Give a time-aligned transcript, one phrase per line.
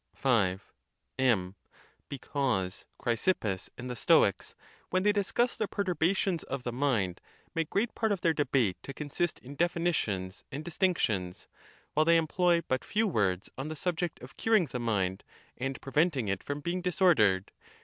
[0.15, 0.59] V.
[1.19, 1.53] M.
[2.09, 4.55] Because, Chrysippus and the Stoics,
[4.89, 7.21] when they discuss the perturbations of the mind,
[7.53, 11.47] make great part of their debate to consist in definitions and distinctions;
[11.93, 15.23] while they employ but few words on the subject of cur ing the mind,
[15.55, 17.51] and preventing it from being disordered.